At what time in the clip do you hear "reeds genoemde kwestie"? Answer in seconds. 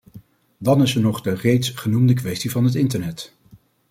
1.33-2.51